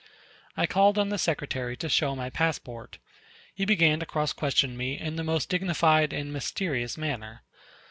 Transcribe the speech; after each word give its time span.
I 0.57 0.65
called 0.65 0.97
on 0.97 1.09
the 1.09 1.19
Secretary 1.19 1.77
to 1.77 1.87
show 1.87 2.15
my 2.15 2.31
passport. 2.31 2.97
He 3.53 3.65
began 3.65 3.99
to 3.99 4.05
cross 4.07 4.33
question 4.33 4.75
me 4.75 4.97
in 4.97 5.15
the 5.15 5.23
most 5.23 5.47
dignified 5.47 6.11
and 6.11 6.33
mysterious 6.33 6.97
manner. 6.97 7.43